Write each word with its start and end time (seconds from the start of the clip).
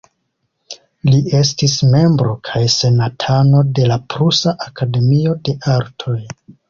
Li 1.09 1.17
estis 1.39 1.75
membro 1.95 2.33
kaj 2.49 2.61
senatano 2.77 3.61
de 3.81 3.85
la 3.93 3.99
Prusa 4.15 4.55
Akademio 4.69 5.37
de 5.51 5.57
Artoj. 5.75 6.19